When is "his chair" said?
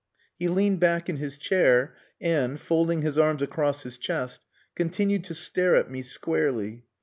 1.17-1.93